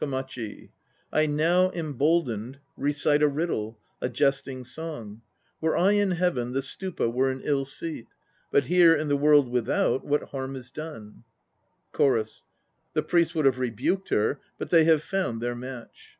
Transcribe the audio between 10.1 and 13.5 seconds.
harm is done?" 1 CHORUS. The priests would